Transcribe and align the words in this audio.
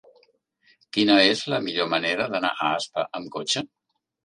Quina 0.97 1.17
és 1.25 1.43
la 1.53 1.59
millor 1.67 1.91
manera 1.93 2.27
d'anar 2.33 2.53
a 2.57 2.73
Aspa 2.81 3.07
amb 3.21 3.33
cotxe? 3.39 3.67